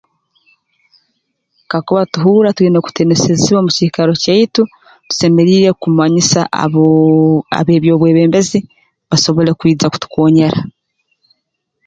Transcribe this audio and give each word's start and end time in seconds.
Kakuba 1.71 2.03
tuhurra 2.11 2.55
twina 2.57 2.79
kutiinisirizibwa 2.85 3.61
mu 3.65 3.71
kiikaro 3.77 4.11
kyaitu 4.23 4.61
tusemeriire 5.07 5.69
kumanyisa 5.81 6.39
abooo 6.63 7.37
ab'eby'obwebembezi 7.59 8.59
basobole 9.09 9.51
kwija 9.59 9.87
kutukoonyera 9.93 10.59